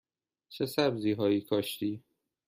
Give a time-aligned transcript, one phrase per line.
[0.49, 2.03] چه سبزی هایی کاشتی؟